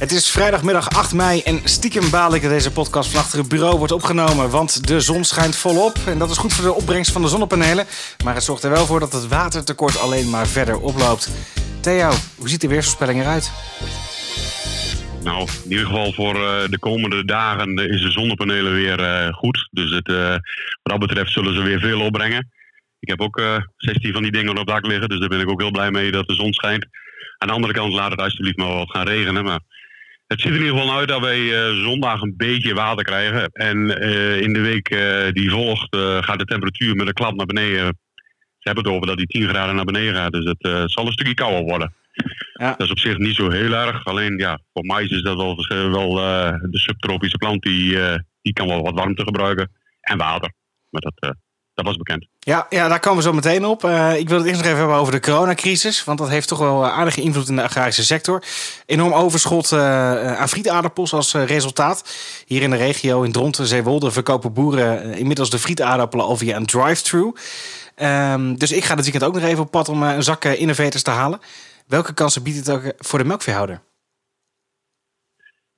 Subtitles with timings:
[0.00, 3.48] Het is vrijdagmiddag 8 mei en stiekem baal ik dat deze podcast van achter het
[3.48, 4.50] bureau wordt opgenomen.
[4.50, 7.86] Want de zon schijnt volop en dat is goed voor de opbrengst van de zonnepanelen.
[8.24, 11.30] Maar het zorgt er wel voor dat het watertekort alleen maar verder oploopt.
[11.80, 13.52] Theo, hoe ziet de weersvoorspelling eruit?
[15.22, 19.68] Nou, in ieder geval voor uh, de komende dagen is de zonnepanelen weer uh, goed.
[19.70, 20.40] Dus het, uh, wat
[20.82, 22.50] dat betreft zullen ze weer veel opbrengen.
[23.00, 23.42] Ik heb ook
[23.76, 26.10] 16 van die dingen op dak liggen, dus daar ben ik ook heel blij mee
[26.10, 26.86] dat de zon schijnt.
[27.38, 29.44] Aan de andere kant laat het alsjeblieft maar wat gaan regenen.
[29.44, 29.60] Maar
[30.30, 33.48] het ziet er in ieder geval uit dat wij zondag een beetje water krijgen.
[33.52, 33.88] En
[34.40, 34.88] in de week
[35.34, 37.98] die volgt gaat de temperatuur met een klap naar beneden.
[38.58, 40.32] Ze hebben het over dat die 10 graden naar beneden gaat.
[40.32, 41.94] Dus het zal een stukje kouder worden.
[42.52, 42.70] Ja.
[42.70, 44.04] Dat is op zich niet zo heel erg.
[44.04, 46.14] Alleen ja, voor mais is dat wel, wel
[46.70, 47.98] de subtropische plant die,
[48.42, 49.70] die kan wel wat warmte gebruiken.
[50.00, 50.52] En water.
[50.90, 51.36] Maar dat,
[51.84, 52.26] was bekend.
[52.38, 53.84] Ja, ja, daar komen we zo meteen op.
[54.16, 56.04] ik wil het eerst nog even hebben over de coronacrisis.
[56.04, 58.42] Want dat heeft toch wel aardige invloed in de agrarische sector.
[58.86, 62.04] Enorm overschot aan frietaardappels als resultaat.
[62.46, 66.66] Hier in de regio in Dronten, Zeewolde verkopen boeren inmiddels de frietaardappelen al via een
[66.66, 67.32] drive-thru.
[67.96, 71.02] Um, dus ik ga dit weekend ook nog even op pad om een zak innovators
[71.02, 71.40] te halen.
[71.86, 73.80] Welke kansen biedt het ook voor de melkveehouder?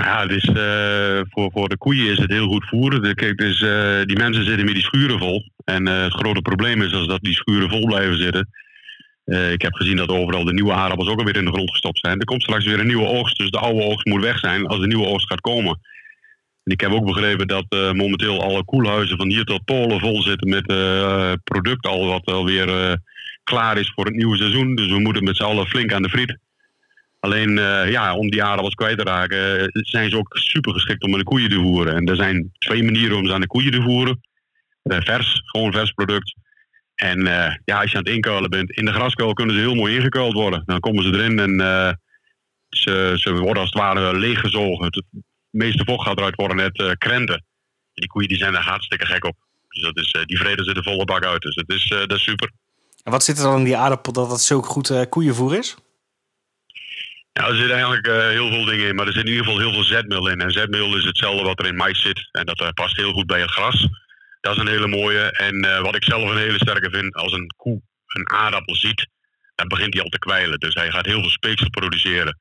[0.00, 3.14] Ja, dus, uh, voor, voor de koeien is het heel goed voeren.
[3.14, 5.48] Kijk, dus, uh, die mensen zitten met die schuren vol.
[5.64, 8.48] En uh, het grote probleem is als dat die schuren vol blijven zitten.
[9.52, 12.18] ik heb gezien dat overal de nieuwe aardappels ook alweer in de grond gestopt zijn.
[12.18, 14.80] Er komt straks weer een nieuwe oogst, dus de oude oogst moet weg zijn als
[14.80, 15.80] de nieuwe oogst gaat komen.
[16.64, 20.48] En ik heb ook begrepen dat momenteel alle koelhuizen van hier tot Polen vol zitten
[20.48, 20.66] met
[21.44, 22.98] product al wat alweer
[23.44, 24.74] klaar is voor het nieuwe seizoen.
[24.74, 26.38] Dus we moeten met z'n allen flink aan de friet.
[27.24, 31.02] Alleen uh, ja, om die aardappels kwijt te raken, uh, zijn ze ook super geschikt
[31.02, 31.94] om aan de koeien te voeren.
[31.94, 34.20] En er zijn twee manieren om ze aan de koeien te voeren.
[34.82, 36.34] Uh, vers, gewoon vers product.
[36.94, 37.24] En
[37.64, 40.32] ja, als je aan het inkuilen bent, in de graskuil kunnen ze heel mooi ingekuild
[40.32, 40.62] worden.
[40.66, 41.58] Dan komen ze erin en
[42.68, 44.84] ze, ze worden als het ware leeggezogen.
[44.84, 45.02] Het
[45.50, 47.44] meeste vocht gaat eruit worden net krenten.
[47.94, 49.36] Die koeien die zijn er hartstikke gek op.
[49.68, 51.42] Dus dat is, die vreden ze de volle bak uit.
[51.42, 52.50] Dus dat is, dat is super.
[53.02, 55.76] En wat zit er dan in die aardappel dat dat zo goed koeienvoer is?
[57.36, 59.60] Ja, er zitten eigenlijk uh, heel veel dingen in, maar er zit in ieder geval
[59.60, 60.40] heel veel zetmeel in.
[60.40, 62.28] En zetmeel is hetzelfde wat er in mais zit.
[62.32, 63.88] En dat uh, past heel goed bij het gras.
[64.40, 65.20] Dat is een hele mooie.
[65.20, 69.08] En wat ik zelf een hele sterke vind, als een koe een aardappel ziet,
[69.54, 70.58] dan begint hij al te kwijlen.
[70.58, 72.38] Dus hij gaat heel veel speeksel produceren.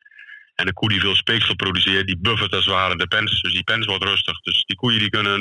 [0.56, 3.42] En een koe die veel speeksel produceert, die buffert als het ware de pens.
[3.42, 4.42] Dus die pens wordt rustig.
[4.42, 5.40] Dus die koeien die kunnen,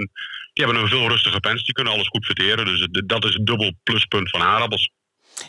[0.53, 1.65] die hebben een veel rustige pens.
[1.65, 2.65] Die kunnen alles goed verteren.
[2.65, 4.91] Dus dat is het dubbel pluspunt van aardappels.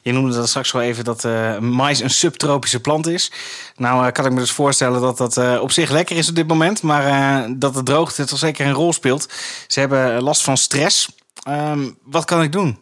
[0.02, 3.32] Je noemde dat straks wel even dat uh, mais een subtropische plant is.
[3.76, 6.36] Nou uh, kan ik me dus voorstellen dat dat uh, op zich lekker is op
[6.36, 6.82] dit moment.
[6.82, 9.34] Maar dat de droogte toch zeker een rol speelt.
[9.68, 11.10] Ze hebben last van stress.
[11.48, 12.82] Um, wat kan ik doen?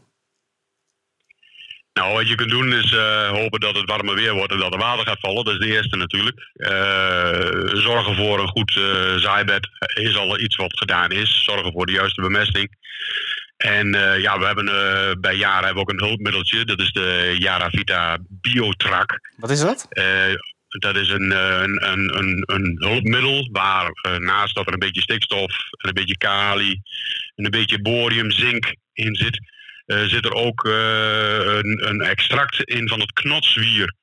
[1.94, 2.96] Nou, wat je kunt doen is
[3.32, 5.46] hopen dat het warmer weer wordt en dat er water gaat vallen.
[5.46, 6.52] Dat is de eerste natuurlijk.
[7.78, 8.72] zorgen voor een goed
[9.22, 11.44] zaaibed is al iets wat gedaan is.
[11.44, 12.70] Zorgen voor de juiste bemesting.
[13.62, 16.66] En uh, ja, we hebben uh, bij Jara hebben we ook een hulpmiddeltje.
[16.66, 19.20] Dat is de Jara Vita Biotrack.
[19.38, 19.88] Wat is dat?
[19.90, 20.36] Uh,
[20.68, 25.52] dat is een, een, een, een, een hulpmiddel waar naast dat er een beetje stikstof
[25.72, 26.82] en een beetje kali
[27.36, 29.40] en een beetje borium, zink in zit,
[29.86, 33.94] zit er ook een, een extract in van het knotswier.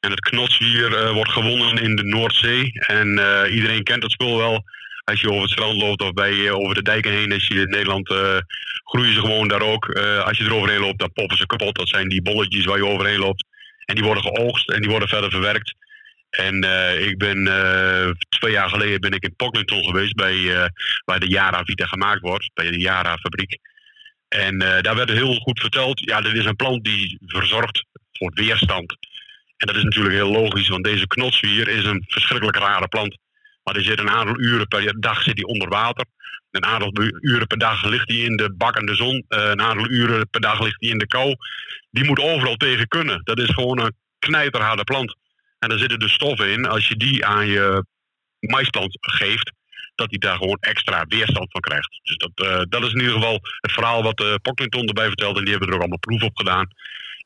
[0.00, 2.72] En het knotswier wordt gewonnen in de Noordzee.
[2.72, 3.08] En
[3.50, 4.64] iedereen kent dat spul wel
[5.04, 7.54] als je over het strand loopt of bij, uh, over de dijken heen, als je
[7.54, 8.36] in Nederland uh,
[8.84, 9.86] groeien ze gewoon daar ook.
[9.86, 11.74] Uh, als je er overheen loopt, dan poppen ze kapot.
[11.74, 13.44] Dat zijn die bolletjes waar je overheen loopt.
[13.84, 15.74] En die worden geoogst en die worden verder verwerkt.
[16.30, 16.54] En
[17.08, 17.44] ik ben
[18.28, 20.70] twee jaar geleden ben ik in Pocklington geweest bij
[21.04, 23.58] waar de Yara Vita gemaakt wordt, bij de Yara fabriek.
[24.28, 28.96] En daar werd heel goed verteld, ja, dit is een plant die verzorgt voor weerstand.
[29.56, 33.18] En dat is natuurlijk heel logisch, want deze knotswier is een verschrikkelijk rare plant.
[33.64, 36.04] Maar er zit een aantal uren per dag zit hij onder water.
[36.50, 39.24] Een aantal uren per dag ligt hij in de bakkende zon.
[39.28, 41.34] Eh, een aantal uren per dag ligt hij in de kou.
[41.90, 43.20] Die moet overal tegen kunnen.
[43.24, 45.16] Dat is gewoon een knijterharde plant.
[45.58, 46.66] En daar zitten de stoffen in.
[46.66, 47.84] Als je die aan je
[48.40, 49.52] maisplant geeft,
[49.94, 52.00] dat hij daar gewoon extra weerstand van krijgt.
[52.02, 55.36] Dus dat, uh, dat is in ieder geval het verhaal wat uh, Pocklington erbij vertelt.
[55.36, 56.68] En die hebben er ook allemaal proef op gedaan.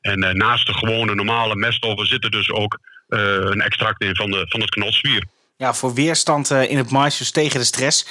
[0.01, 4.45] En naast de gewone normale meststoffen zit er dus ook een extract in van, de,
[4.47, 5.23] van het knotswier
[5.57, 8.05] ja, voor weerstand uh, in het mais, dus tegen de stress.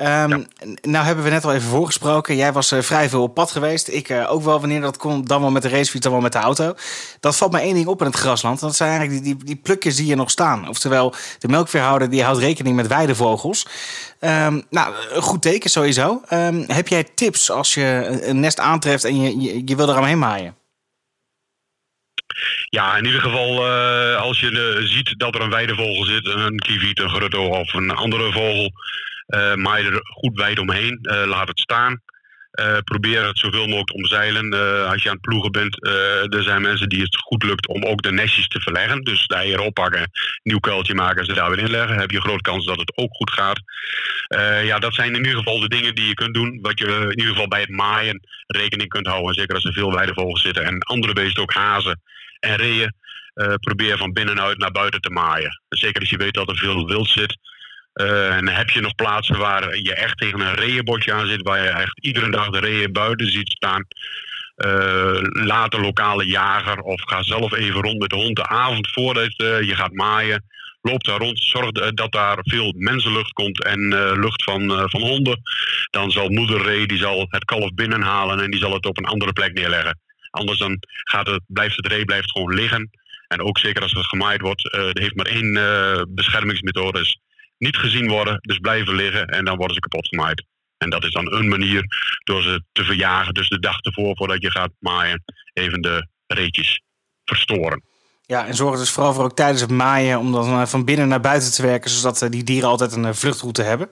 [0.00, 0.46] Um,
[0.82, 2.36] Nou hebben we net al even voorgesproken.
[2.36, 3.88] Jij was uh, vrij veel op pad geweest.
[3.88, 5.24] Ik uh, ook wel wanneer dat kon.
[5.24, 6.74] Dan wel met de racefiets, dan wel met de auto.
[7.20, 8.60] Dat valt mij één ding op in het grasland.
[8.60, 10.68] Dat zijn eigenlijk die, die, die plukjes die hier nog staan.
[10.68, 13.66] Oftewel, de melkveehouder die houdt rekening met weidevogels.
[14.20, 16.22] Um, nou, een goed teken sowieso.
[16.32, 19.96] Um, heb jij tips als je een nest aantreft en je, je, je wil er
[19.96, 20.56] aan heen maaien?
[22.68, 23.66] Ja, in ieder geval,
[24.16, 28.32] als je ziet dat er een weidevogel zit, een kieviet, een grutto of een andere
[28.32, 28.72] vogel,
[29.56, 32.02] maai er goed wijd omheen, laat het staan.
[32.58, 34.54] Uh, probeer het zoveel mogelijk omzeilen.
[34.54, 37.66] Uh, als je aan het ploegen bent, uh, er zijn mensen die het goed lukt
[37.68, 39.02] om ook de nestjes te verleggen.
[39.02, 40.10] Dus de eieren oppakken,
[40.42, 41.98] nieuw kuiltje maken en ze daar weer inleggen.
[41.98, 43.60] heb je grote kans dat het ook goed gaat.
[44.64, 46.58] ja, dat zijn in ieder geval de dingen die je kunt doen.
[46.62, 49.34] Wat je in ieder geval bij het maaien rekening kunt houden.
[49.34, 52.00] Zeker als er veel weidevogels zitten en andere beesten, ook hazen
[52.40, 52.94] en reeën.
[53.60, 55.60] probeer van binnenuit naar buiten te maaien.
[55.68, 57.38] Zeker als je weet dat er veel wild zit.
[58.00, 61.62] Uh, en heb je nog plaatsen waar je echt tegen een reeënbotje aan zit, waar
[61.62, 63.86] je echt iedere dag de reeën buiten ziet staan.
[64.56, 68.90] Uh, laat de lokale jager of ga zelf even rond met de hond de avond
[68.90, 70.44] voordat uh, je gaat maaien.
[70.82, 73.88] Loop daar rond, zorg dat daar veel mensenlucht komt en
[74.20, 75.40] lucht van, van honden.
[75.90, 79.04] Dan zal moeder ree die zal het kalf binnenhalen en die zal het op een
[79.04, 79.98] andere plek neerleggen.
[80.30, 82.90] Anders dan gaat het, blijft het ree blijft gewoon liggen.
[83.28, 87.00] En ook zeker als het gemaaid wordt, er heeft maar één beschermingsmethode.
[87.00, 87.18] Is
[87.58, 90.46] niet gezien worden, dus blijven liggen en dan worden ze kapot gemaaid.
[90.78, 91.84] En dat is dan een manier
[92.24, 95.22] door ze te verjagen, dus de dag ervoor voordat je gaat maaien,
[95.52, 96.82] even de reetjes
[97.24, 97.82] verstoren.
[98.22, 101.08] Ja, en zorg dus vooral voor ook tijdens het maaien om dan eh, van binnen
[101.08, 103.88] naar buiten te werken, zodat eh, die dieren altijd een eh, vluchtroute hebben.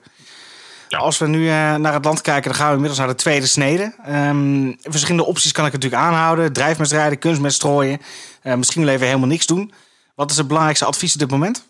[0.87, 0.97] Ja.
[0.97, 3.93] Als we nu naar het land kijken, dan gaan we inmiddels naar de tweede snede.
[4.09, 6.53] Um, verschillende opties kan ik natuurlijk aanhouden.
[6.53, 7.99] Drijfmest rijden, kunstmest strooien.
[8.43, 9.73] misschien wel even helemaal niks doen.
[10.15, 11.67] Wat is het belangrijkste advies op dit moment?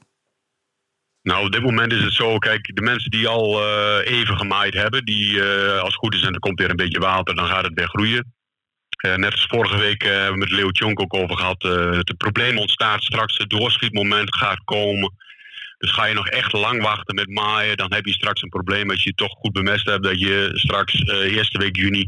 [1.28, 4.74] Nou, op dit moment is het zo, kijk, de mensen die al uh, even gemaaid
[4.74, 7.48] hebben, die uh, als het goed is en er komt weer een beetje water, dan
[7.48, 8.34] gaat het weer groeien.
[9.06, 11.64] Uh, net als vorige week hebben we met Leo Tjonk ook over gehad.
[11.64, 15.14] het probleem ontstaat straks, het doorschietmoment gaat komen.
[15.78, 18.90] Dus ga je nog echt lang wachten met maaien, dan heb je straks een probleem
[18.90, 20.04] als je het toch goed bemest hebt.
[20.04, 22.08] Dat je straks eerste week juni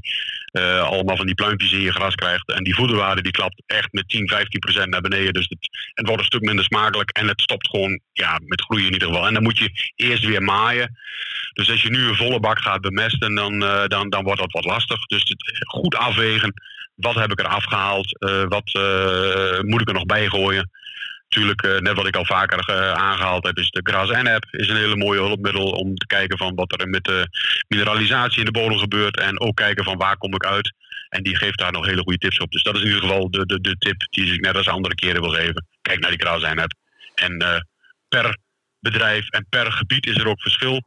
[0.52, 2.52] uh, allemaal van die pluimpjes in je gras krijgt.
[2.52, 5.34] En die voederwaarde die klapt echt met 10, 15 procent naar beneden.
[5.34, 5.48] Dus
[5.94, 9.08] het, wordt een stuk minder smakelijk en het stopt gewoon ja, met groeien in ieder
[9.08, 9.28] geval.
[9.28, 10.98] En dan moet je eerst weer maaien.
[11.54, 14.52] Dus als je nu een volle bak gaat bemesten, dan, uh, dan, dan wordt dat
[14.52, 15.06] wat lastig.
[15.06, 16.54] Dus het, goed afwegen.
[16.96, 18.18] Wat heb ik er afgehaald?
[18.48, 18.74] wat
[19.66, 20.70] moet ik er nog bij gooien?
[21.30, 24.70] Natuurlijk, uh, net wat ik al vaker uh, aangehaald heb, is de Gras N-app is
[24.70, 27.28] een hele mooie hulpmiddel om te kijken van wat er met de
[27.68, 29.20] mineralisatie in de bodem gebeurt.
[29.20, 30.74] En ook kijken van waar kom ik uit.
[31.10, 32.52] En die geeft daar nog hele goede tips op.
[32.52, 34.96] Dus dat is in ieder geval de, de, de tip die ik net als andere
[34.96, 35.68] keren wil geven.
[35.82, 36.74] Kijk naar die Gras N-app.
[37.16, 37.56] En uh,
[38.08, 38.38] per
[38.80, 40.82] bedrijf en per gebied is er ook verschil.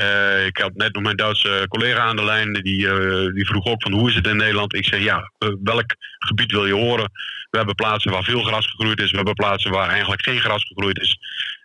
[0.00, 2.52] Uh, ik had net nog mijn Duitse collega aan de lijn.
[2.52, 4.74] Die, uh, die vroeg ook van hoe is het in Nederland?
[4.74, 7.10] Ik zei ja, uh, welk gebied wil je horen?
[7.50, 9.10] We hebben plaatsen waar veel gras gegroeid is.
[9.10, 11.18] We hebben plaatsen waar eigenlijk geen gras gegroeid is.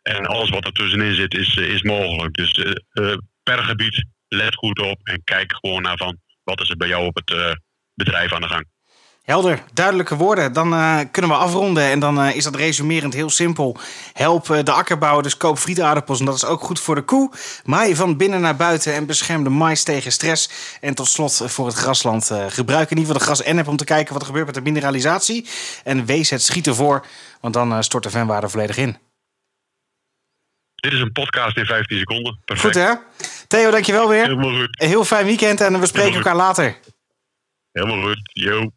[0.04, 2.34] En alles wat er tussenin zit is, is mogelijk.
[2.34, 2.52] Dus
[3.44, 7.06] per gebied let goed op en kijk gewoon naar van wat is er bij jou
[7.06, 7.60] op het
[7.94, 8.66] bedrijf aan de gang.
[9.22, 10.54] Helder, duidelijke woorden.
[10.54, 11.84] Dan uh, kunnen we afronden.
[11.84, 13.78] En dan uh, is dat resumerend heel simpel.
[14.14, 16.20] Help uh, de akkerbouwer, dus koop frietaardappels.
[16.20, 17.32] En dat is ook goed voor de koe.
[17.64, 20.50] Maai van binnen naar buiten en bescherm de mais tegen stress.
[20.82, 22.32] En tot slot voor het grasland.
[22.48, 25.48] gebruik in ieder geval de gras-NF om te kijken wat er gebeurt met de mineralisatie.
[25.84, 27.06] En wees het schieten voor,
[27.42, 28.98] want dan stort de venwaarde volledig in.
[30.76, 32.40] Dit is een podcast in 15 seconden.
[32.46, 32.76] Perfect.
[32.76, 32.94] Goed hè?
[33.48, 34.24] Theo, dankjewel weer.
[34.24, 34.82] Helemaal goed.
[34.82, 36.78] Een heel fijn weekend en we spreken elkaar later.
[37.72, 38.20] Helemaal goed.
[38.24, 38.72] Yo.